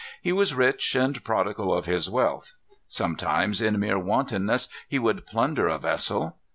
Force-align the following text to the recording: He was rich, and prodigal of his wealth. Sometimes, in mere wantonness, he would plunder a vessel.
He 0.19 0.31
was 0.31 0.55
rich, 0.55 0.95
and 0.95 1.23
prodigal 1.23 1.71
of 1.71 1.85
his 1.85 2.09
wealth. 2.09 2.55
Sometimes, 2.87 3.61
in 3.61 3.79
mere 3.79 3.99
wantonness, 3.99 4.67
he 4.89 4.97
would 4.97 5.27
plunder 5.27 5.67
a 5.67 5.77
vessel. 5.77 6.37